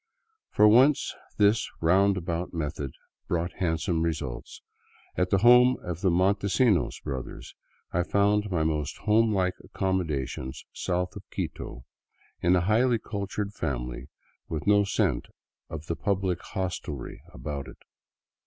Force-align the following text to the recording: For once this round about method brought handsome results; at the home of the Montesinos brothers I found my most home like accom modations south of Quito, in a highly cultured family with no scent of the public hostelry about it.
For 0.49 0.67
once 0.67 1.13
this 1.37 1.69
round 1.79 2.17
about 2.17 2.55
method 2.55 2.93
brought 3.27 3.53
handsome 3.59 4.01
results; 4.01 4.63
at 5.15 5.29
the 5.29 5.37
home 5.37 5.77
of 5.83 6.01
the 6.01 6.09
Montesinos 6.09 6.99
brothers 7.03 7.53
I 7.91 8.01
found 8.01 8.49
my 8.49 8.63
most 8.63 8.97
home 8.97 9.31
like 9.31 9.53
accom 9.63 10.01
modations 10.03 10.65
south 10.73 11.15
of 11.15 11.29
Quito, 11.29 11.85
in 12.41 12.55
a 12.55 12.61
highly 12.61 12.97
cultured 12.97 13.53
family 13.53 14.09
with 14.49 14.65
no 14.65 14.85
scent 14.85 15.27
of 15.69 15.85
the 15.85 15.95
public 15.95 16.41
hostelry 16.41 17.21
about 17.31 17.67
it. 17.67 17.77